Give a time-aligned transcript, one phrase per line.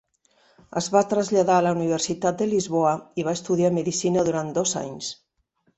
[0.79, 5.15] Es va traslladar a la Universitat de Lisboa i va estudiar medicina durant dos anys.